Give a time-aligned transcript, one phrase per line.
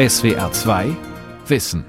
[0.00, 0.96] SWR 2
[1.46, 1.84] Wissen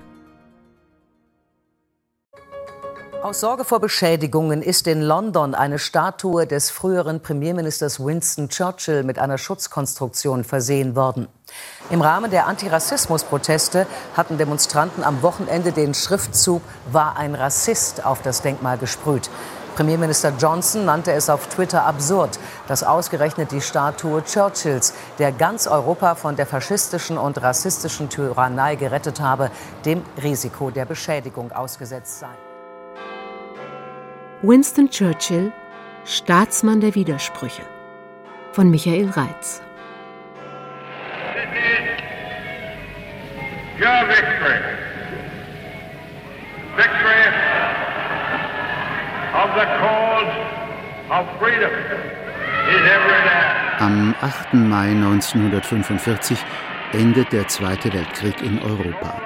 [3.23, 9.17] Aus Sorge vor Beschädigungen ist in London eine Statue des früheren Premierministers Winston Churchill mit
[9.17, 11.29] einer Schutzkonstruktion versehen worden.
[11.89, 13.87] Im Rahmen der Antirassismus-Proteste
[14.17, 19.29] hatten Demonstranten am Wochenende den Schriftzug War ein Rassist auf das Denkmal gesprüht.
[19.75, 26.15] Premierminister Johnson nannte es auf Twitter absurd, dass ausgerechnet die Statue Churchills, der ganz Europa
[26.15, 29.49] von der faschistischen und rassistischen Tyrannei gerettet habe,
[29.85, 32.29] dem Risiko der Beschädigung ausgesetzt sei.
[34.41, 35.51] Winston Churchill,
[36.03, 37.61] Staatsmann der Widersprüche
[38.53, 39.61] von Michael Reitz.
[43.79, 44.59] Your victory.
[46.75, 47.21] Victory
[49.33, 49.40] of the cause of freedom is every day.
[53.79, 54.53] Am 8.
[54.53, 56.37] Mai 1945
[56.93, 59.21] endet der Zweite Weltkrieg in Europa.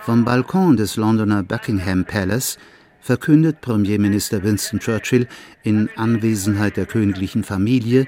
[0.00, 2.58] Vom Balkon des Londoner Buckingham Palace
[3.00, 5.26] verkündet Premierminister Winston Churchill
[5.62, 8.06] in Anwesenheit der königlichen Familie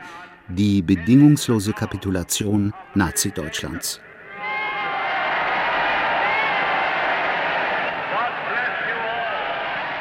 [0.48, 4.00] die bedingungslose Kapitulation Nazi-Deutschlands.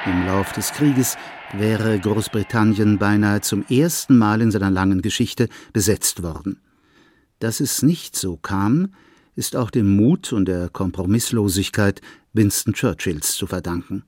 [0.05, 1.15] Im Lauf des Krieges
[1.53, 6.59] wäre Großbritannien beinahe zum ersten Mal in seiner langen Geschichte besetzt worden.
[7.39, 8.93] Dass es nicht so kam,
[9.35, 12.01] ist auch dem Mut und der Kompromisslosigkeit
[12.33, 14.03] Winston Churchills zu verdanken.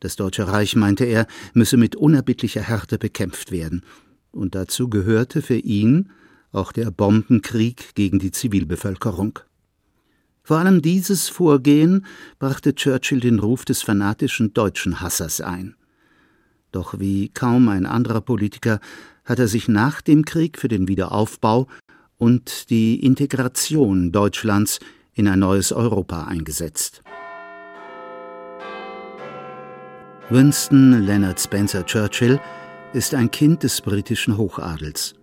[0.00, 3.82] Das Deutsche Reich, meinte er, müsse mit unerbittlicher Härte bekämpft werden,
[4.30, 6.10] und dazu gehörte für ihn
[6.52, 9.38] auch der Bombenkrieg gegen die Zivilbevölkerung.
[10.42, 12.06] Vor allem dieses Vorgehen
[12.38, 15.74] brachte Churchill den Ruf des fanatischen deutschen Hassers ein.
[16.72, 18.80] Doch wie kaum ein anderer Politiker
[19.24, 21.66] hat er sich nach dem Krieg für den Wiederaufbau
[22.16, 24.80] und die Integration Deutschlands
[25.12, 27.02] in ein neues Europa eingesetzt.
[30.30, 32.40] Winston Leonard Spencer Churchill
[32.94, 35.14] ist ein Kind des britischen Hochadels.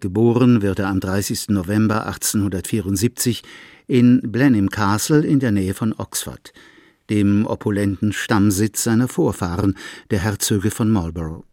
[0.00, 1.50] Geboren wird er am 30.
[1.50, 3.42] November 1874
[3.86, 6.52] in Blenheim Castle in der Nähe von Oxford,
[7.08, 9.76] dem opulenten Stammsitz seiner Vorfahren,
[10.10, 11.44] der Herzöge von Marlborough.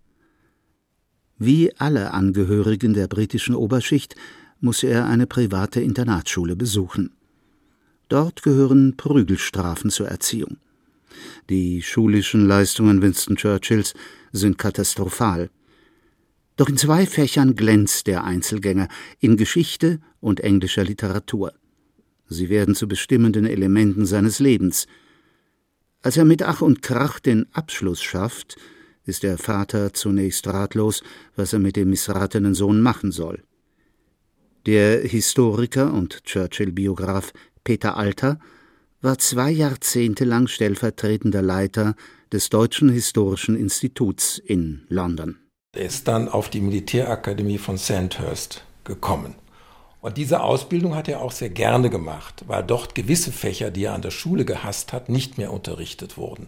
[1.38, 4.16] Wie alle Angehörigen der britischen Oberschicht
[4.62, 7.12] muss er eine private Internatsschule besuchen.
[8.10, 10.58] Dort gehören Prügelstrafen zur Erziehung.
[11.50, 13.94] Die schulischen Leistungen Winston Churchills
[14.36, 15.50] sind katastrophal.
[16.58, 18.88] Doch in zwei Fächern glänzt der Einzelgänger,
[19.20, 21.54] in Geschichte und englischer Literatur.
[22.28, 24.88] Sie werden zu bestimmenden Elementen seines Lebens.
[26.02, 28.56] Als er mit Ach und Krach den Abschluss schafft,
[29.06, 31.04] ist der Vater zunächst ratlos,
[31.36, 33.44] was er mit dem missratenen Sohn machen soll.
[34.66, 38.40] Der Historiker und Churchill-Biograf Peter Alter
[39.02, 41.96] war zwei Jahrzehnte lang stellvertretender Leiter
[42.32, 45.38] des Deutschen Historischen Instituts in London.
[45.76, 49.36] Er ist dann auf die Militärakademie von Sandhurst gekommen.
[50.02, 53.94] Und diese Ausbildung hat er auch sehr gerne gemacht, weil dort gewisse Fächer, die er
[53.94, 56.48] an der Schule gehasst hat, nicht mehr unterrichtet wurden.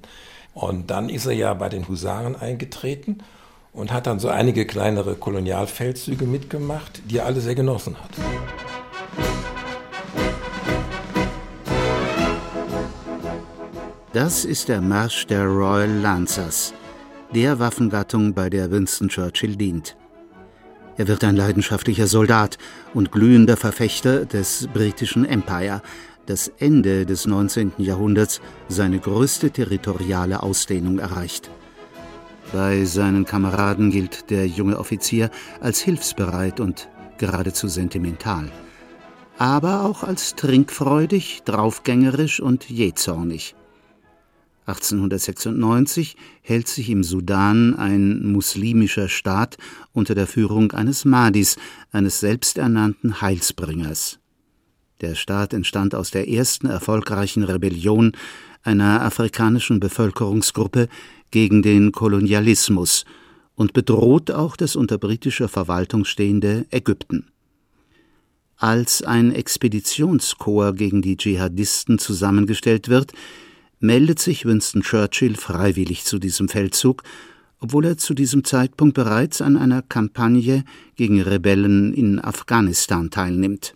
[0.54, 3.20] Und dann ist er ja bei den Husaren eingetreten
[3.74, 8.12] und hat dann so einige kleinere Kolonialfeldzüge mitgemacht, die er alle sehr genossen hat.
[14.18, 16.74] Das ist der Marsch der Royal Lancers,
[17.36, 19.96] der Waffengattung, bei der Winston Churchill dient.
[20.98, 22.58] Er wird ein leidenschaftlicher Soldat
[22.96, 25.84] und glühender Verfechter des britischen Empire,
[26.26, 27.74] das Ende des 19.
[27.78, 31.52] Jahrhunderts seine größte territoriale Ausdehnung erreicht.
[32.52, 35.30] Bei seinen Kameraden gilt der junge Offizier
[35.60, 36.90] als hilfsbereit und
[37.20, 38.52] geradezu sentimental,
[39.38, 43.54] aber auch als trinkfreudig, draufgängerisch und jähzornig.
[44.68, 49.58] 1896 hält sich im Sudan ein muslimischer Staat
[49.94, 51.56] unter der Führung eines Mahdis,
[51.92, 54.20] eines selbsternannten Heilsbringers.
[55.00, 58.12] Der Staat entstand aus der ersten erfolgreichen Rebellion
[58.62, 60.90] einer afrikanischen Bevölkerungsgruppe
[61.32, 63.06] gegen den Kolonialismus
[63.56, 67.28] und bedroht auch das unter britischer Verwaltung stehende Ägypten.
[68.58, 73.14] Als ein Expeditionskorps gegen die Dschihadisten zusammengestellt wird,
[73.80, 77.04] meldet sich Winston Churchill freiwillig zu diesem Feldzug,
[77.60, 80.64] obwohl er zu diesem Zeitpunkt bereits an einer Kampagne
[80.96, 83.76] gegen Rebellen in Afghanistan teilnimmt.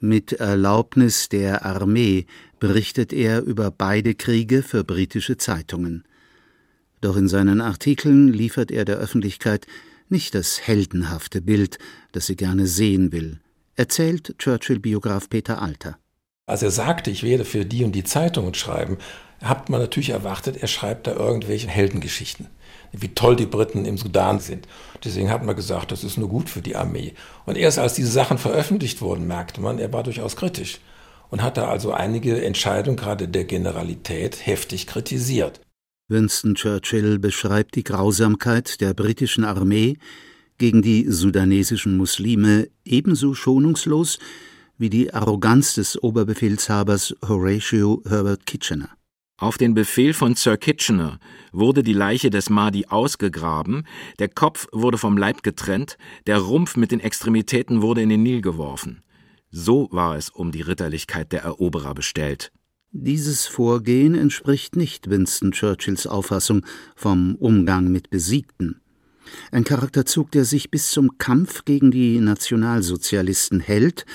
[0.00, 2.26] Mit Erlaubnis der Armee
[2.60, 6.04] berichtet er über beide Kriege für britische Zeitungen.
[7.00, 9.66] Doch in seinen Artikeln liefert er der Öffentlichkeit
[10.08, 11.78] nicht das heldenhafte Bild,
[12.12, 13.40] das sie gerne sehen will,
[13.76, 15.98] erzählt Churchill-Biograf Peter Alter.
[16.48, 18.96] Als er sagte, ich werde für die und die Zeitungen schreiben,
[19.42, 22.46] hat man natürlich erwartet, er schreibt da irgendwelche Heldengeschichten.
[22.90, 24.66] Wie toll die Briten im Sudan sind.
[25.04, 27.12] Deswegen hat man gesagt, das ist nur gut für die Armee.
[27.44, 30.80] Und erst als diese Sachen veröffentlicht wurden, merkte man, er war durchaus kritisch
[31.28, 35.60] und hat da also einige Entscheidungen gerade der Generalität heftig kritisiert.
[36.08, 39.98] Winston Churchill beschreibt die Grausamkeit der britischen Armee
[40.56, 44.18] gegen die sudanesischen Muslime ebenso schonungslos
[44.78, 48.88] wie die Arroganz des Oberbefehlshabers Horatio Herbert Kitchener.
[49.36, 51.18] Auf den Befehl von Sir Kitchener
[51.52, 53.86] wurde die Leiche des Mahdi ausgegraben,
[54.18, 58.40] der Kopf wurde vom Leib getrennt, der Rumpf mit den Extremitäten wurde in den Nil
[58.40, 59.02] geworfen.
[59.50, 62.52] So war es um die Ritterlichkeit der Eroberer bestellt.
[62.90, 66.64] Dieses Vorgehen entspricht nicht Winston Churchills Auffassung
[66.96, 68.80] vom Umgang mit Besiegten.
[69.52, 74.06] Ein Charakterzug, der sich bis zum Kampf gegen die Nationalsozialisten hält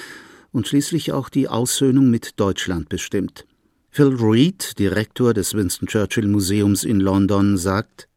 [0.53, 3.45] und schließlich auch die Aussöhnung mit Deutschland bestimmt.
[3.89, 8.07] Phil Reed, Direktor des Winston Churchill Museums in London, sagt,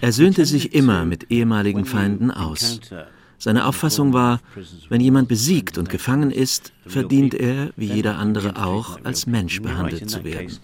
[0.00, 2.80] er söhnte sich immer mit ehemaligen Feinden aus.
[3.38, 4.40] Seine Auffassung war,
[4.88, 10.08] wenn jemand besiegt und gefangen ist, verdient er, wie jeder andere auch, als Mensch behandelt
[10.08, 10.58] zu werden.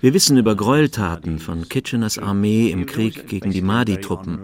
[0.00, 4.40] Wir wissen über Gräueltaten von Kitcheners Armee im Krieg gegen die Mahdi-Truppen,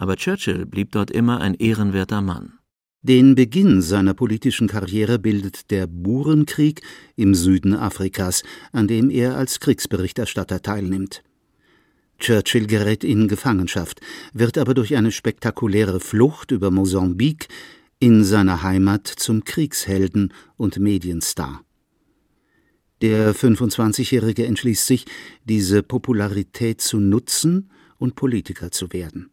[0.00, 2.54] aber Churchill blieb dort immer ein ehrenwerter Mann.
[3.02, 6.80] Den Beginn seiner politischen Karriere bildet der Burenkrieg
[7.16, 8.42] im Süden Afrikas,
[8.72, 11.22] an dem er als Kriegsberichterstatter teilnimmt.
[12.18, 14.00] Churchill gerät in Gefangenschaft,
[14.32, 17.48] wird aber durch eine spektakuläre Flucht über Mosambik
[17.98, 21.62] in seiner Heimat zum Kriegshelden und Medienstar.
[23.02, 25.04] Der 25-Jährige entschließt sich,
[25.44, 29.30] diese Popularität zu nutzen und Politiker zu werden.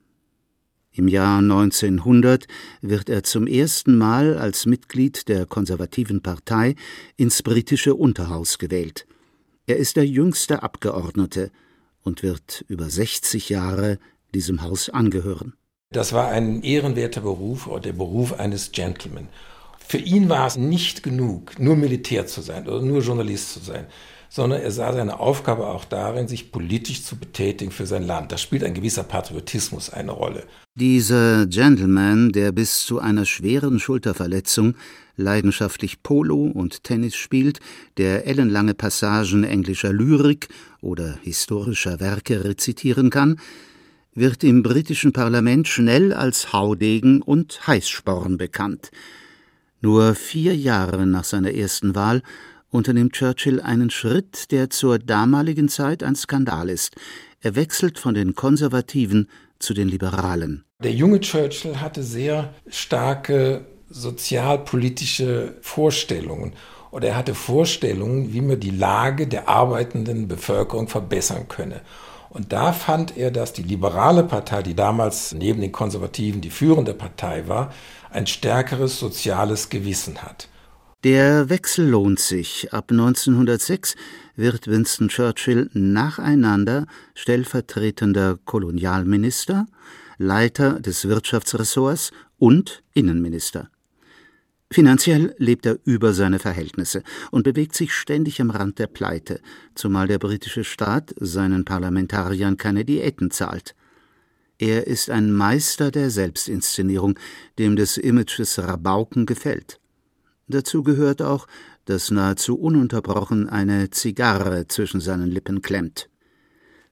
[0.98, 2.48] Im Jahr 1900
[2.82, 6.76] wird er zum ersten Mal als Mitglied der konservativen Partei
[7.16, 9.06] ins britische Unterhaus gewählt.
[9.66, 11.52] Er ist der jüngste Abgeordnete,
[12.08, 14.00] und wird über 60 Jahre
[14.34, 15.54] diesem Haus angehören.
[15.92, 19.28] Das war ein ehrenwerter Beruf oder der Beruf eines Gentleman.
[19.78, 23.86] Für ihn war es nicht genug, nur Militär zu sein oder nur Journalist zu sein,
[24.30, 28.32] sondern er sah seine Aufgabe auch darin, sich politisch zu betätigen für sein Land.
[28.32, 30.44] Da spielt ein gewisser Patriotismus eine Rolle.
[30.76, 34.76] Dieser Gentleman, der bis zu einer schweren Schulterverletzung
[35.16, 37.60] leidenschaftlich Polo und Tennis spielt,
[37.98, 40.48] der ellenlange Passagen englischer Lyrik
[40.82, 43.40] oder historischer Werke rezitieren kann,
[44.14, 48.92] wird im britischen Parlament schnell als Haudegen und Heißsporn bekannt.
[49.82, 52.24] Nur vier Jahre nach seiner ersten Wahl
[52.69, 56.96] unternimmt Churchill einen Schritt, der zur damaligen Zeit ein Skandal ist.
[57.42, 59.30] Er wechselt von den Konservativen
[59.60, 60.64] zu den Liberalen.
[60.84, 66.54] Der junge Churchill hatte sehr starke sozialpolitische Vorstellungen
[66.92, 71.81] oder er hatte Vorstellungen, wie man die Lage der arbeitenden Bevölkerung verbessern könne.
[72.30, 76.94] Und da fand er, dass die liberale Partei, die damals neben den Konservativen die führende
[76.94, 77.74] Partei war,
[78.10, 80.48] ein stärkeres soziales Gewissen hat.
[81.07, 82.74] Der Wechsel lohnt sich.
[82.74, 83.95] Ab 1906
[84.36, 86.85] wird Winston Churchill nacheinander
[87.16, 89.68] stellvertretender Kolonialminister,
[90.18, 93.69] Leiter des Wirtschaftsressorts und Innenminister.
[94.69, 99.40] Finanziell lebt er über seine Verhältnisse und bewegt sich ständig am Rand der Pleite,
[99.76, 103.76] zumal der britische Staat seinen Parlamentariern keine Diäten zahlt.
[104.57, 107.18] Er ist ein Meister der Selbstinszenierung,
[107.59, 109.80] dem des Images Rabauken gefällt.
[110.47, 111.47] Dazu gehört auch,
[111.85, 116.09] dass nahezu ununterbrochen eine Zigarre zwischen seinen Lippen klemmt.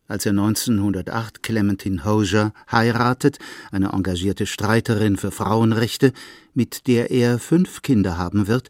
[0.07, 3.39] Als er 1908 Clementine Hosier heiratet,
[3.71, 6.13] eine engagierte Streiterin für Frauenrechte,
[6.53, 8.69] mit der er fünf Kinder haben wird,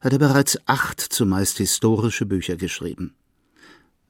[0.00, 3.14] hat er bereits acht zumeist historische Bücher geschrieben.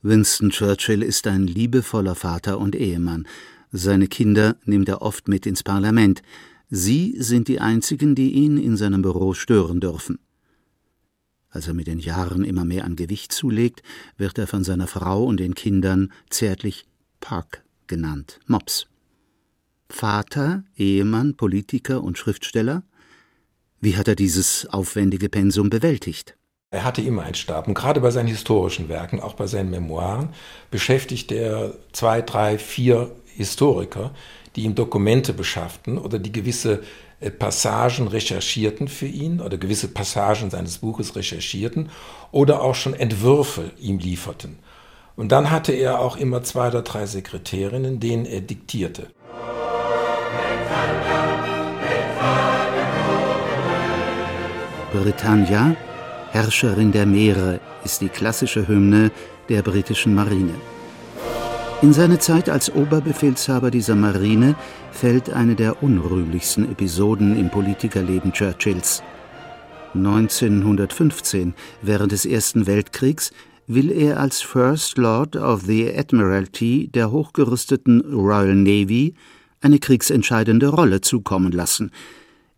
[0.01, 3.29] Winston Churchill ist ein liebevoller Vater und Ehemann.
[3.71, 6.23] Seine Kinder nimmt er oft mit ins Parlament.
[6.75, 10.19] Sie sind die einzigen, die ihn in seinem Büro stören dürfen.
[11.51, 13.83] Als er mit den Jahren immer mehr an Gewicht zulegt,
[14.17, 16.87] wird er von seiner Frau und den Kindern zärtlich
[17.21, 18.87] Park genannt, Mops.
[19.91, 22.85] Vater, Ehemann, Politiker und Schriftsteller?
[23.83, 26.39] Wie hat er dieses aufwendige Pensum bewältigt?
[26.71, 30.31] Er hatte immer einen Stab und gerade bei seinen historischen Werken, auch bei seinen Memoiren,
[30.71, 34.15] beschäftigt er zwei, drei, vier Historiker,
[34.57, 36.83] die ihm Dokumente beschafften oder die gewisse
[37.21, 41.91] äh, Passagen recherchierten für ihn oder gewisse Passagen seines Buches recherchierten
[42.31, 44.59] oder auch schon Entwürfe ihm lieferten.
[45.17, 49.09] Und dann hatte er auch immer zwei oder drei Sekretärinnen, denen er diktierte.
[54.93, 55.75] Britannia,
[56.33, 59.11] Herrscherin der Meere, ist die klassische Hymne
[59.49, 60.55] der britischen Marine.
[61.83, 64.55] In seine Zeit als Oberbefehlshaber dieser Marine
[64.93, 69.03] fällt eine der unrühmlichsten Episoden im Politikerleben Churchills.
[69.93, 73.33] 1915, während des Ersten Weltkriegs,
[73.67, 79.15] will er als First Lord of the Admiralty der hochgerüsteten Royal Navy
[79.61, 81.91] eine kriegsentscheidende Rolle zukommen lassen.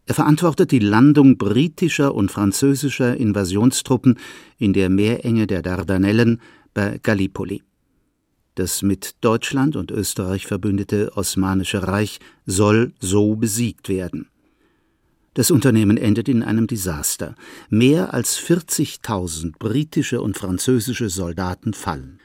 [0.04, 4.19] Er verantwortet die Landung britischer und französischer Invasionstruppen
[4.59, 6.43] in der Meerenge der Dardanellen
[6.75, 7.62] bei Gallipoli.
[8.55, 14.29] Das mit Deutschland und Österreich verbündete Osmanische Reich soll so besiegt werden.
[15.35, 17.35] Das Unternehmen endet in einem Desaster.
[17.69, 22.21] Mehr als 40.000 britische und französische Soldaten fallen.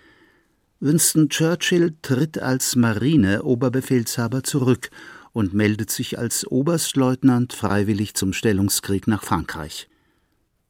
[0.80, 4.92] Winston Churchill tritt als Marine-Oberbefehlshaber zurück
[5.34, 9.90] und meldet sich als Oberstleutnant freiwillig zum Stellungskrieg nach Frankreich.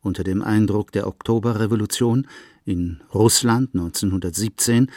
[0.01, 2.27] Unter dem Eindruck der Oktoberrevolution
[2.63, 4.89] in Russland 1917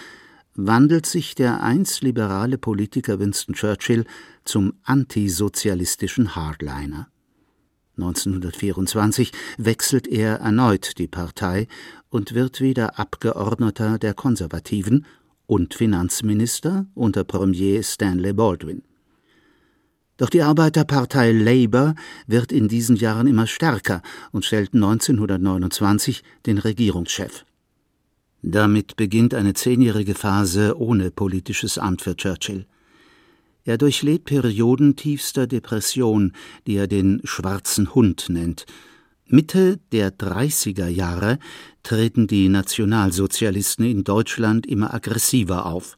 [0.54, 4.04] wandelt sich der einst liberale Politiker Winston Churchill
[4.44, 7.08] zum antisozialistischen Hardliner.
[7.96, 11.68] 1924 wechselt er erneut die Partei
[12.08, 15.06] und wird wieder Abgeordneter der Konservativen
[15.46, 18.82] und Finanzminister unter Premier Stanley Baldwin.
[20.16, 21.94] Doch die Arbeiterpartei Labour
[22.26, 27.44] wird in diesen Jahren immer stärker und stellt 1929 den Regierungschef.
[28.42, 32.66] Damit beginnt eine zehnjährige Phase ohne politisches Amt für Churchill.
[33.64, 36.32] Er durchlebt Perioden tiefster Depression,
[36.66, 38.66] die er den schwarzen Hund nennt.
[39.26, 41.38] Mitte der 30er Jahre
[41.84, 45.96] treten die Nationalsozialisten in Deutschland immer aggressiver auf.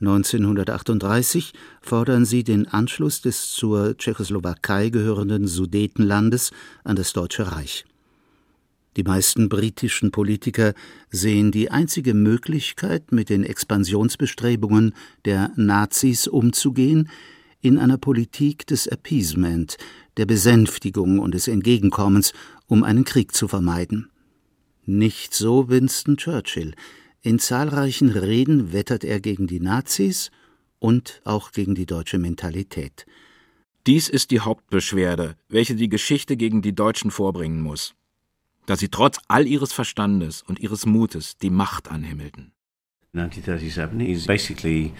[0.00, 1.52] 1938
[1.82, 6.50] fordern sie den Anschluss des zur Tschechoslowakei gehörenden Sudetenlandes
[6.84, 7.84] an das Deutsche Reich.
[8.96, 10.72] Die meisten britischen Politiker
[11.10, 14.94] sehen die einzige Möglichkeit, mit den Expansionsbestrebungen
[15.26, 17.10] der Nazis umzugehen,
[17.60, 19.76] in einer Politik des Appeasement,
[20.16, 22.32] der Besänftigung und des Entgegenkommens,
[22.66, 24.08] um einen Krieg zu vermeiden.
[24.86, 26.74] Nicht so Winston Churchill.
[27.20, 30.30] In zahlreichen Reden wettert er gegen die Nazis
[30.78, 33.04] und auch gegen die deutsche Mentalität.
[33.86, 37.94] Dies ist die Hauptbeschwerde, welche die Geschichte gegen die Deutschen vorbringen muss
[38.66, 42.52] dass sie trotz all ihres Verstandes und ihres Mutes die Macht anhimmelten.
[43.14, 44.92] 1937 is basically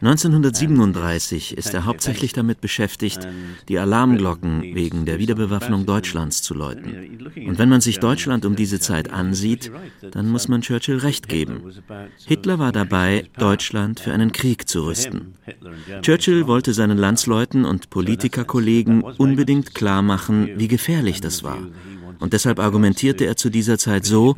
[0.00, 3.26] 1937 ist er hauptsächlich damit beschäftigt,
[3.68, 7.30] die Alarmglocken wegen der Wiederbewaffnung Deutschlands zu läuten.
[7.46, 9.72] Und wenn man sich Deutschland um diese Zeit ansieht,
[10.10, 11.72] dann muss man Churchill recht geben.
[12.26, 15.34] Hitler war dabei, Deutschland für einen Krieg zu rüsten.
[16.02, 21.58] Churchill wollte seinen Landsleuten und Politikerkollegen unbedingt klar machen, wie gefährlich das war
[22.18, 24.34] und deshalb argumentierte er zu dieser Zeit so,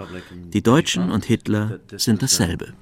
[0.53, 2.75] die Deutschen und Hitler sind dasselbe.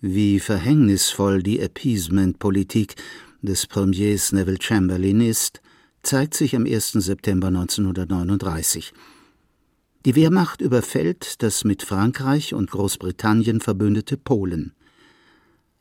[0.00, 2.94] Wie verhängnisvoll die Appeasement-Politik
[3.42, 5.60] des Premiers Neville Chamberlain ist,
[6.02, 6.92] zeigt sich am 1.
[6.92, 8.92] September 1939.
[10.04, 14.74] Die Wehrmacht überfällt das mit Frankreich und Großbritannien verbündete Polen.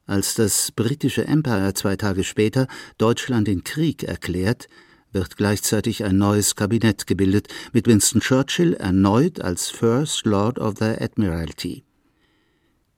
[0.05, 4.67] Als das britische Empire zwei Tage später Deutschland den Krieg erklärt,
[5.13, 10.85] wird gleichzeitig ein neues Kabinett gebildet, mit Winston Churchill erneut als First Lord of the
[10.99, 11.83] Admiralty.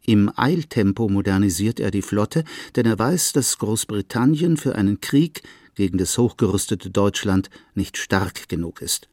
[0.05, 2.43] Im Eiltempo modernisiert er die Flotte,
[2.75, 5.43] denn er weiß, dass Großbritannien für einen Krieg
[5.74, 9.10] gegen das hochgerüstete Deutschland nicht stark genug ist.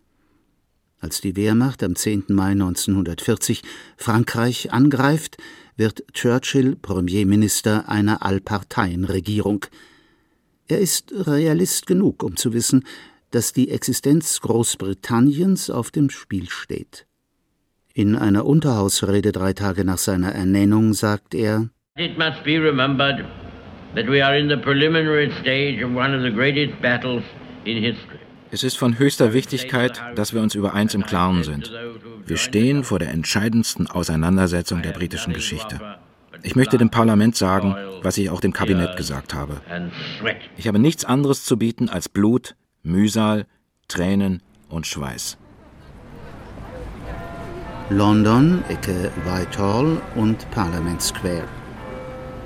[1.00, 2.26] Als die Wehrmacht am 10.
[2.28, 3.62] Mai 1940
[3.97, 5.37] Frankreich angreift,
[5.76, 9.66] wird Churchill Premierminister einer Allparteienregierung.
[10.73, 12.87] Er ist Realist genug, um zu wissen,
[13.31, 17.07] dass die Existenz Großbritanniens auf dem Spiel steht.
[17.93, 23.26] In einer Unterhausrede drei Tage nach seiner Ernennung sagt er It must be remembered
[23.95, 27.23] that we are in the preliminary stage of one of the greatest battles
[27.67, 28.19] in history.
[28.50, 31.71] Es ist von höchster Wichtigkeit, dass wir uns über eins im Klaren sind.
[32.25, 35.99] Wir stehen vor der entscheidendsten Auseinandersetzung der britischen Geschichte.
[36.42, 39.61] Ich möchte dem Parlament sagen, was ich auch dem Kabinett gesagt habe.
[40.56, 43.46] Ich habe nichts anderes zu bieten als Blut, Mühsal,
[43.88, 45.38] Tränen und Schweiß.
[47.90, 51.44] London, Ecke Whitehall und Parliament Square.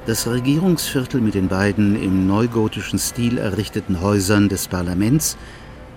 [0.07, 5.37] Das Regierungsviertel mit den beiden im neugotischen Stil errichteten Häusern des Parlaments,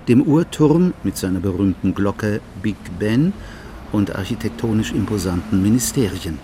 [0.08, 3.34] dem Uhrturm mit seiner berühmten Glocke Big Ben
[3.91, 6.39] und architektonisch imposanten Ministerien.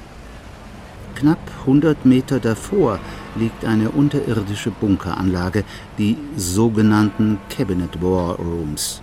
[1.15, 3.00] Knapp 100 Meter davor
[3.36, 5.63] liegt eine unterirdische Bunkeranlage,
[5.98, 9.01] die sogenannten Cabinet War Rooms.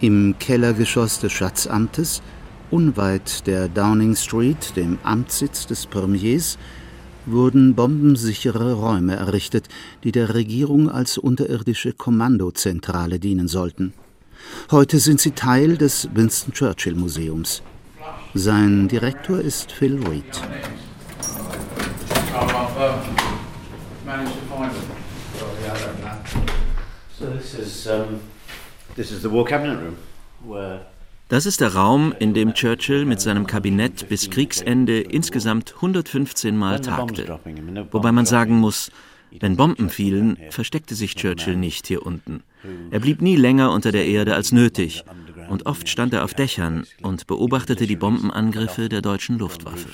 [0.00, 2.22] Im Kellergeschoss des Schatzamtes,
[2.70, 6.56] unweit der Downing Street, dem Amtssitz des Premiers,
[7.26, 9.68] wurden bombensichere Räume errichtet,
[10.04, 13.92] die der Regierung als unterirdische Kommandozentrale dienen sollten.
[14.70, 17.62] Heute sind sie Teil des Winston Churchill Museums.
[18.32, 20.40] Sein Direktor ist Phil Reed.
[31.28, 36.80] Das ist der Raum, in dem Churchill mit seinem Kabinett bis Kriegsende insgesamt 115 Mal
[36.80, 37.40] tagte.
[37.90, 38.92] Wobei man sagen muss,
[39.38, 42.42] wenn Bomben fielen, versteckte sich Churchill nicht hier unten.
[42.90, 45.04] Er blieb nie länger unter der Erde als nötig
[45.48, 49.88] und oft stand er auf Dächern und beobachtete die Bombenangriffe der deutschen Luftwaffe.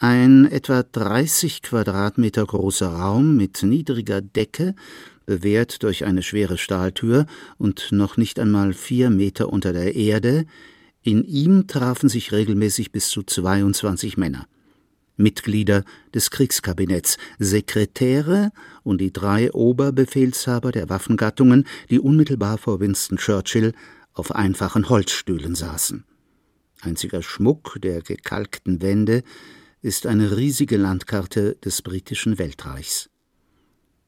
[0.00, 4.76] Ein etwa 30 Quadratmeter großer Raum mit niedriger Decke,
[5.26, 7.26] bewehrt durch eine schwere Stahltür
[7.58, 10.46] und noch nicht einmal vier Meter unter der Erde,
[11.02, 14.46] in ihm trafen sich regelmäßig bis zu 22 Männer.
[15.16, 15.82] Mitglieder
[16.14, 18.52] des Kriegskabinetts, Sekretäre
[18.84, 23.72] und die drei Oberbefehlshaber der Waffengattungen, die unmittelbar vor Winston Churchill
[24.14, 26.04] auf einfachen Holzstühlen saßen.
[26.82, 29.24] Einziger Schmuck der gekalkten Wände
[29.80, 33.10] ist eine riesige Landkarte des britischen Weltreichs.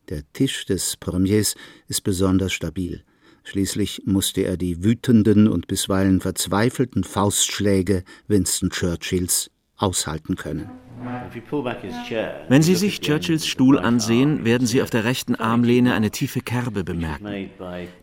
[0.08, 1.54] Der Tisch des Premiers
[1.86, 3.04] ist besonders stabil.
[3.44, 9.50] Schließlich musste er die wütenden und bisweilen verzweifelten Faustschläge Winston Churchills
[9.82, 10.70] aushalten können.
[12.49, 16.84] Wenn Sie sich Churchills Stuhl ansehen, werden Sie auf der rechten Armlehne eine tiefe Kerbe
[16.84, 17.50] bemerken.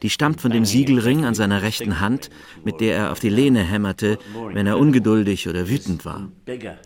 [0.01, 2.29] Die stammt von dem Siegelring an seiner rechten Hand,
[2.63, 4.17] mit der er auf die Lehne hämmerte,
[4.51, 6.31] wenn er ungeduldig oder wütend war.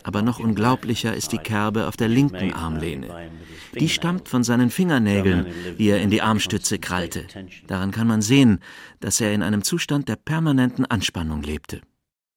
[0.02, 3.08] Aber noch unglaublicher ist die Kerbe auf der linken Armlehne.
[3.78, 5.46] Die stammt von seinen Fingernägeln,
[5.78, 7.24] die er in die Armstütze krallte.
[7.66, 8.58] Daran kann man sehen,
[9.00, 11.80] dass er in einem Zustand der permanenten Anspannung lebte.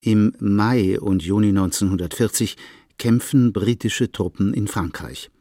[0.06, 2.56] Im Mai und Juni 1940
[2.96, 5.32] kämpfen britische Truppen in Frankreich.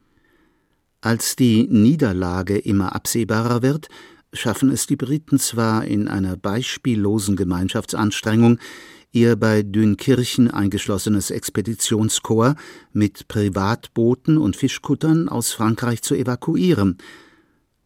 [1.01, 3.89] Als die Niederlage immer absehbarer wird,
[4.34, 8.58] schaffen es die Briten zwar in einer beispiellosen Gemeinschaftsanstrengung,
[9.12, 12.60] ihr bei Dünkirchen eingeschlossenes Expeditionskorps
[12.91, 16.97] mit Privatbooten und Fischkuttern aus Frankreich zu evakuieren.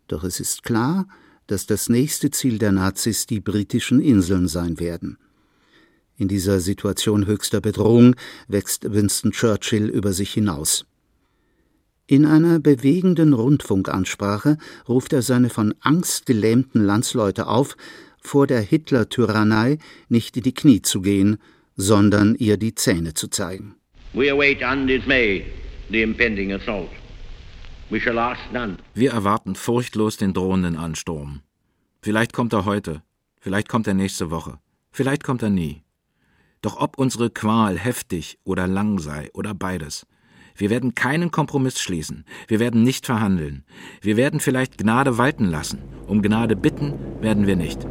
[0.08, 1.10] Doch es ist klar,
[1.48, 5.18] dass das nächste Ziel der Nazis die britischen Inseln sein werden.
[6.20, 8.14] In dieser Situation höchster Bedrohung
[8.50, 10.86] wächst Winston Churchill über sich hinaus.
[12.08, 14.58] In einer bewegenden Rundfunkansprache
[14.90, 17.78] ruft er seine von Angst gelähmten Landsleute auf,
[18.22, 19.78] vor der Hitler-Tyrannei
[20.10, 21.38] nicht in die Knie zu gehen,
[21.78, 23.76] sondern ihr die Zähne zu zeigen.
[28.94, 31.44] Wir erwarten furchtlos den drohenden Ansturm.
[32.02, 33.04] Vielleicht kommt er heute,
[33.40, 34.60] vielleicht kommt er nächste Woche,
[34.92, 35.82] vielleicht kommt er nie.
[36.62, 40.06] Doch ob unsere Qual heftig oder lang sei oder beides,
[40.56, 43.64] wir werden keinen Kompromiss schließen, wir werden nicht verhandeln,
[44.02, 47.88] wir werden vielleicht Gnade walten lassen, um Gnade bitten werden wir nicht.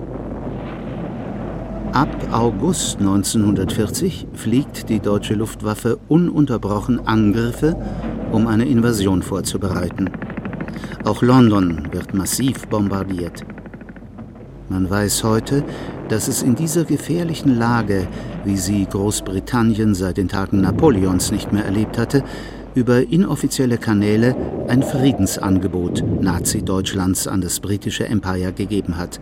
[1.93, 7.75] Ab August 1940 fliegt die deutsche Luftwaffe ununterbrochen Angriffe,
[8.31, 10.11] um eine Invasion vorzubereiten.
[11.05, 13.47] Auch London wird massiv bombardiert.
[14.71, 15.65] Man weiß heute,
[16.11, 18.07] dass es in dieser gefährlichen Lage,
[18.45, 22.23] wie sie Großbritannien seit den Tagen Napoleons nicht mehr erlebt hatte,
[22.75, 24.37] über inoffizielle Kanäle
[24.69, 29.21] ein Friedensangebot Nazi-Deutschlands an das britische Empire gegeben hat.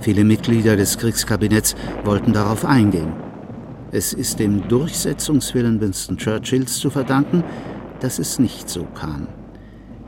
[0.00, 1.74] Viele Mitglieder des Kriegskabinetts
[2.04, 3.12] wollten darauf eingehen.
[3.92, 7.44] Es ist dem Durchsetzungswillen Winston Churchills zu verdanken,
[8.00, 9.28] dass es nicht so kam.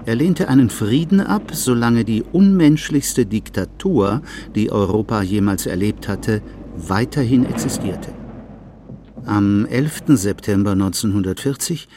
[0.09, 4.23] Er lehnte einen Frieden ab, solange die unmenschlichste Diktatur,
[4.55, 6.41] die Europa jemals erlebt hatte,
[6.79, 8.15] weiterhin existierte.
[9.27, 10.05] Am 11.
[10.15, 11.89] September 1940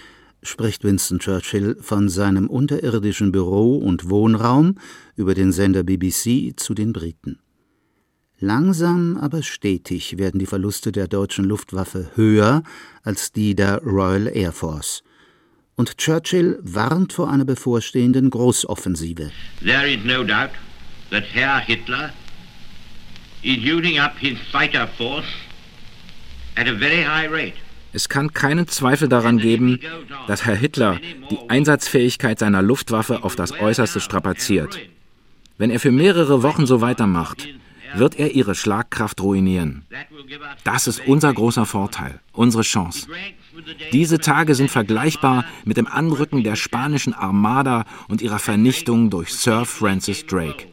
[0.44, 4.76] spricht Winston Churchill von seinem unterirdischen Büro und Wohnraum
[5.16, 7.40] über den Sender BBC zu den Briten.
[8.40, 12.64] Langsam aber stetig werden die Verluste der deutschen Luftwaffe höher
[13.04, 15.02] als die der Royal Air Force
[15.82, 19.32] und Churchill warnt vor einer bevorstehenden Großoffensive.
[19.64, 20.52] There is no doubt
[21.10, 22.12] that Herr Hitler
[23.42, 25.26] is using up his fighter force
[26.56, 27.58] at a very high rate.
[27.94, 29.80] Es kann keinen Zweifel daran geben,
[30.28, 31.00] dass Herr Hitler
[31.32, 34.80] die Einsatzfähigkeit seiner Luftwaffe auf das Äußerste strapaziert.
[35.58, 37.48] Wenn er für mehrere Wochen so weitermacht,
[37.96, 39.84] wird er ihre Schlagkraft ruinieren.
[40.64, 43.08] Das ist unser großer Vorteil, unsere Chance.
[43.92, 49.66] Diese Tage sind vergleichbar mit dem Anrücken der spanischen Armada und ihrer Vernichtung durch Sir
[49.66, 50.68] Francis Drake.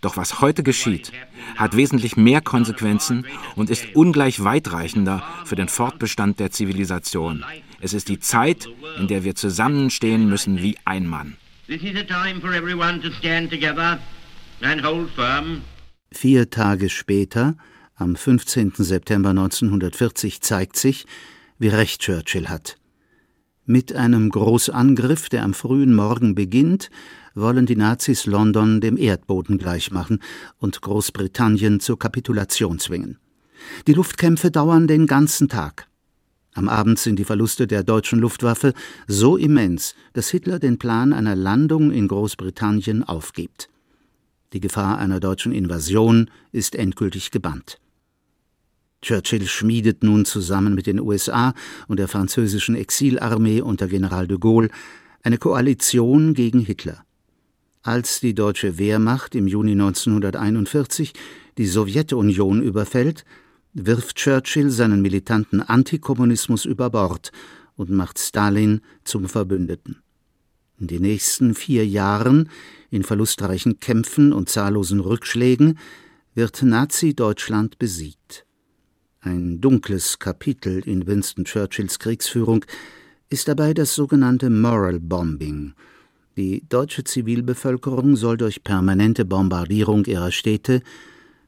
[0.00, 1.12] Doch was heute geschieht,
[1.56, 7.44] hat wesentlich mehr Konsequenzen und ist ungleich weitreichender für den Fortbestand der Zivilisation.
[7.80, 8.66] Es ist die Zeit,
[8.98, 11.36] in der wir zusammenstehen müssen wie ein Mann.
[16.12, 17.56] Vier Tage später,
[17.94, 18.72] am 15.
[18.76, 21.06] September 1940, zeigt sich,
[21.60, 22.78] wie recht Churchill hat.
[23.66, 26.90] Mit einem Großangriff, der am frühen Morgen beginnt,
[27.34, 30.20] wollen die Nazis London dem Erdboden gleichmachen
[30.58, 33.18] und Großbritannien zur Kapitulation zwingen.
[33.86, 35.86] Die Luftkämpfe dauern den ganzen Tag.
[36.54, 38.72] Am Abend sind die Verluste der deutschen Luftwaffe
[39.06, 43.68] so immens, dass Hitler den Plan einer Landung in Großbritannien aufgibt.
[44.54, 47.78] Die Gefahr einer deutschen Invasion ist endgültig gebannt.
[49.02, 51.54] Churchill schmiedet nun zusammen mit den USA
[51.88, 54.68] und der französischen Exilarmee unter General de Gaulle
[55.22, 57.04] eine Koalition gegen Hitler.
[57.82, 61.14] Als die deutsche Wehrmacht im Juni 1941
[61.56, 63.24] die Sowjetunion überfällt,
[63.72, 67.32] wirft Churchill seinen militanten Antikommunismus über Bord
[67.76, 70.02] und macht Stalin zum Verbündeten.
[70.78, 72.50] In den nächsten vier Jahren,
[72.90, 75.78] in verlustreichen Kämpfen und zahllosen Rückschlägen,
[76.34, 78.46] wird Nazi-Deutschland besiegt.
[79.22, 82.64] Ein dunkles Kapitel in Winston Churchills Kriegsführung
[83.28, 85.74] ist dabei das sogenannte Moral Bombing.
[86.38, 90.80] Die deutsche Zivilbevölkerung soll durch permanente Bombardierung ihrer Städte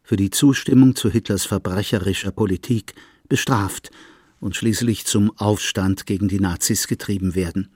[0.03, 2.93] für die Zustimmung zu Hitlers verbrecherischer Politik
[3.27, 3.91] bestraft
[4.39, 7.71] und schließlich zum Aufstand gegen die Nazis getrieben werden.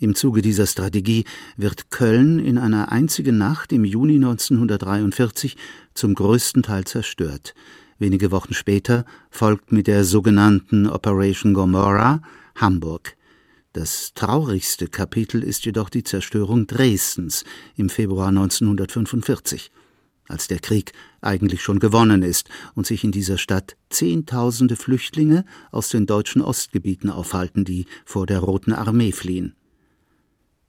[0.00, 5.56] Im Zuge dieser Strategie wird Köln in einer einzigen Nacht im Juni 1943
[5.94, 7.54] zum größten Teil zerstört.
[7.98, 12.20] Wenige Wochen später folgt mit der sogenannten Operation Gomorrah
[12.56, 13.16] Hamburg.
[13.72, 17.44] Das traurigste Kapitel ist jedoch die Zerstörung Dresdens
[17.76, 19.70] im Februar 1945,
[20.28, 25.88] als der Krieg eigentlich schon gewonnen ist und sich in dieser Stadt Zehntausende Flüchtlinge aus
[25.88, 29.54] den deutschen Ostgebieten aufhalten, die vor der Roten Armee fliehen.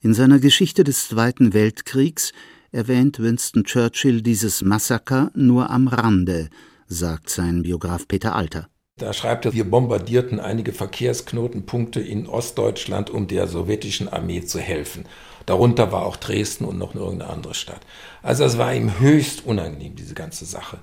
[0.00, 2.32] In seiner Geschichte des Zweiten Weltkriegs
[2.70, 6.50] erwähnt Winston Churchill dieses Massaker nur am Rande,
[6.88, 8.68] sagt sein Biograf Peter Alter.
[8.98, 15.04] Da schreibt er, wir bombardierten einige Verkehrsknotenpunkte in Ostdeutschland, um der sowjetischen Armee zu helfen.
[15.44, 17.80] Darunter war auch Dresden und noch irgendeine andere Stadt.
[18.22, 20.78] Also es war ihm höchst unangenehm, diese ganze Sache.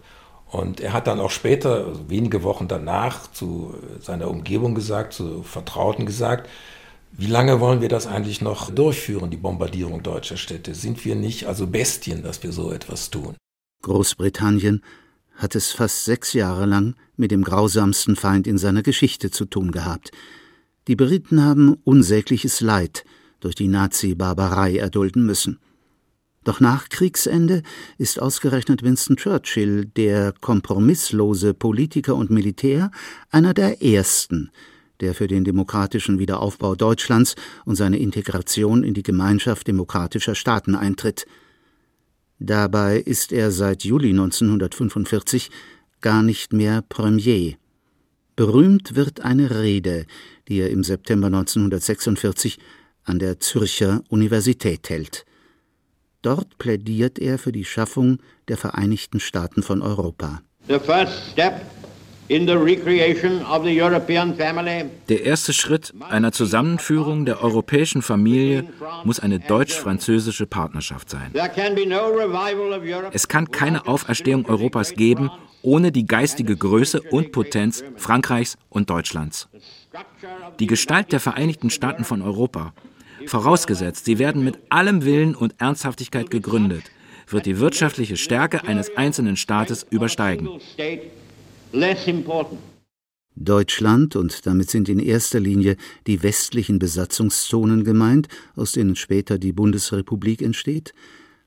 [0.51, 5.41] Und er hat dann auch später, also wenige Wochen danach, zu seiner Umgebung gesagt, zu
[5.41, 6.47] Vertrauten gesagt,
[7.11, 10.75] wie lange wollen wir das eigentlich noch durchführen, die Bombardierung deutscher Städte?
[10.75, 13.35] Sind wir nicht also Bestien, dass wir so etwas tun?
[13.81, 14.83] Großbritannien
[15.35, 19.71] hat es fast sechs Jahre lang mit dem grausamsten Feind in seiner Geschichte zu tun
[19.71, 20.11] gehabt.
[20.87, 23.05] Die Briten haben unsägliches Leid
[23.39, 25.59] durch die Nazi-Barbarei erdulden müssen.
[26.43, 27.63] Doch nach Kriegsende
[27.97, 32.91] ist ausgerechnet Winston Churchill, der kompromisslose Politiker und Militär,
[33.29, 34.51] einer der ersten,
[34.99, 41.25] der für den demokratischen Wiederaufbau Deutschlands und seine Integration in die Gemeinschaft demokratischer Staaten eintritt–
[42.45, 45.49] Dabei ist er seit Juli 1945
[46.01, 47.53] gar nicht mehr Premier.
[48.35, 50.05] Berühmt wird eine Rede,
[50.49, 52.59] die er im September 1946
[53.05, 55.23] an der Zürcher Universität hält.
[56.21, 60.41] Dort plädiert er für die Schaffung der Vereinigten Staaten von Europa.
[60.67, 61.61] The first step
[65.09, 68.65] der erste Schritt einer Zusammenführung der europäischen Familie
[69.03, 71.31] muss eine deutsch-französische Partnerschaft sein.
[73.11, 75.29] Es kann keine Auferstehung Europas geben
[75.63, 79.47] ohne die geistige Größe und Potenz Frankreichs und Deutschlands.
[80.59, 82.73] Die Gestalt der Vereinigten Staaten von Europa,
[83.25, 86.83] vorausgesetzt, sie werden mit allem Willen und Ernsthaftigkeit gegründet,
[87.29, 90.49] wird die wirtschaftliche Stärke eines einzelnen Staates übersteigen
[91.73, 92.59] less important.
[93.35, 99.53] Deutschland, und damit sind in erster Linie die westlichen Besatzungszonen gemeint, aus denen später die
[99.53, 100.93] Bundesrepublik entsteht,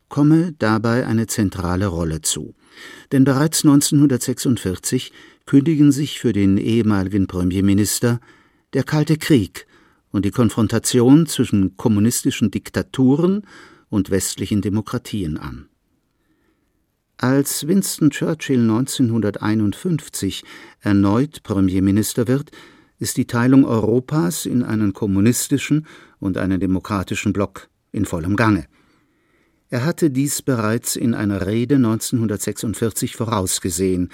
[0.08, 2.54] komme dabei eine zentrale Rolle zu.
[3.12, 5.12] Denn bereits 1946
[5.46, 8.20] kündigen sich für den ehemaligen Premierminister
[8.72, 9.66] der Kalte Krieg
[10.10, 13.42] und die Konfrontation zwischen kommunistischen Diktaturen
[13.88, 15.68] und westlichen Demokratien an.
[17.18, 20.44] Als Winston Churchill 1951
[20.80, 22.50] erneut Premierminister wird,
[22.98, 25.86] ist die Teilung Europas in einen kommunistischen
[26.20, 28.66] und einen demokratischen Block in vollem Gange.
[29.70, 34.10] Er hatte dies bereits in einer Rede 1946 vorausgesehen,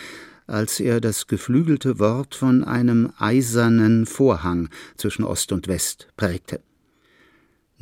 [0.46, 6.60] als er das geflügelte Wort von einem eisernen Vorhang zwischen Ost und West prägte.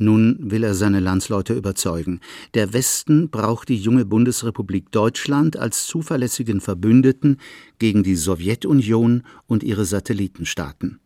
[0.01, 2.21] Nun will er seine Landsleute überzeugen.
[2.55, 7.37] Der Westen braucht die junge Bundesrepublik Deutschland als zuverlässigen Verbündeten
[7.77, 10.99] gegen die Sowjetunion und ihre Satellitenstaaten.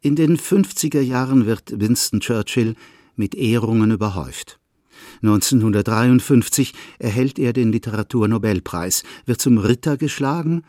[0.00, 2.76] In den 50er Jahren wird Winston Churchill
[3.14, 4.58] mit Ehrungen überhäuft.
[5.20, 10.62] 1953 erhält er den Literaturnobelpreis, wird zum Ritter geschlagen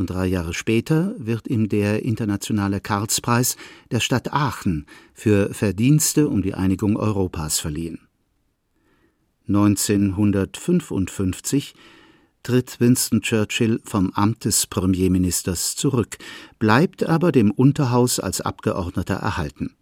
[0.00, 3.54] und drei Jahre später wird ihm der Internationale Karlspreis
[3.92, 8.00] der Stadt Aachen für Verdienste um die Einigung Europas verliehen.
[9.46, 11.74] 1955
[12.42, 16.16] tritt Winston Churchill vom Amt des Premierministers zurück,
[16.58, 19.76] bleibt aber dem Unterhaus als Abgeordneter erhalten.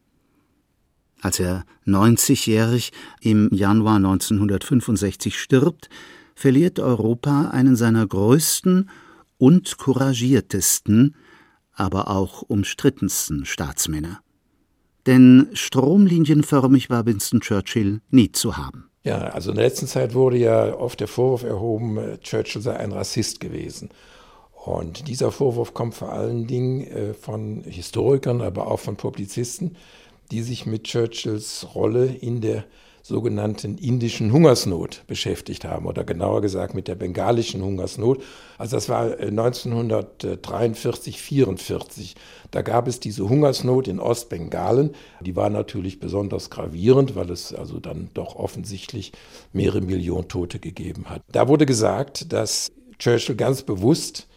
[1.20, 5.88] Als er 90-jährig im Januar 1965 stirbt,
[6.34, 8.88] verliert Europa einen seiner größten
[9.38, 11.16] und couragiertesten,
[11.72, 14.20] aber auch umstrittensten Staatsmänner.
[15.06, 18.90] Denn stromlinienförmig war Winston Churchill nie zu haben.
[19.04, 22.76] Ja, also in der letzten Zeit wurde ja oft der Vorwurf erhoben, äh, Churchill sei
[22.76, 23.88] ein Rassist gewesen.
[24.52, 29.76] Und dieser Vorwurf kommt vor allen Dingen äh, von Historikern, aber auch von Publizisten,
[30.30, 32.64] die sich mit Churchills Rolle in der
[33.02, 38.22] sogenannten indischen Hungersnot beschäftigt haben oder genauer gesagt mit der bengalischen Hungersnot.
[38.58, 42.14] Also das war 1943, äh, 44.
[42.50, 44.90] Da gab es diese Hungersnot in Ostbengalen.
[45.20, 49.12] Die war natürlich besonders gravierend, weil es also dann doch offensichtlich
[49.52, 51.22] mehrere Millionen Tote gegeben hat.
[51.32, 54.28] Da wurde gesagt, dass Churchill ganz bewusst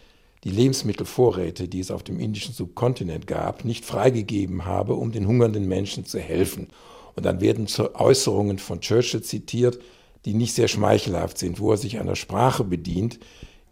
[0.44, 5.68] die Lebensmittelvorräte, die es auf dem indischen Subkontinent gab, nicht freigegeben habe, um den hungernden
[5.68, 6.68] Menschen zu helfen.
[7.16, 9.80] Und dann werden Äußerungen von Churchill zitiert,
[10.26, 13.20] die nicht sehr schmeichelhaft sind, wo er sich einer Sprache bedient,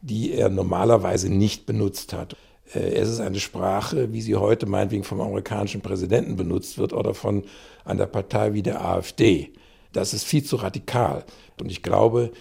[0.01, 2.35] die er normalerweise nicht benutzt hat.
[2.73, 7.13] Äh, es ist eine Sprache, wie sie heute meinetwegen vom amerikanischen Präsidenten benutzt wird oder
[7.13, 7.43] von
[7.85, 9.51] einer Partei wie der AfD.
[9.91, 11.25] Das ist viel zu radikal.
[11.59, 12.31] Und ich glaube,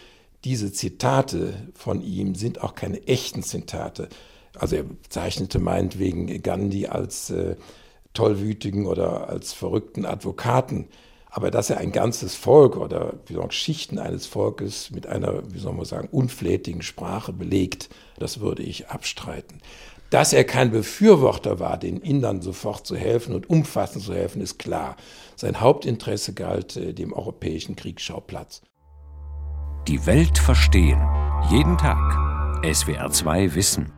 [0.45, 4.09] diese Zitate von ihm sind auch keine echten Zitate.
[4.55, 7.57] Also er zeichnete meinetwegen Gandhi als äh,
[8.19, 10.89] tollwütigen oder als verrückten Advokaten.
[11.31, 15.61] Aber dass er ein ganzes Volk oder wie sagen, Schichten eines Volkes mit einer, wie
[15.61, 19.61] soll man sagen, unflätigen Sprache belegt, das würde ich abstreiten.
[20.11, 24.59] Dass er kein Befürworter war, den Indern sofort zu helfen und umfassend zu helfen, ist
[24.59, 24.97] klar.
[25.37, 28.63] Sein Hauptinteresse galt äh, dem europäischen Kriegsschauplatz.
[29.87, 31.01] Die Welt verstehen.
[31.51, 32.17] Jeden Tag.
[32.65, 33.98] SWR 2 Wissen.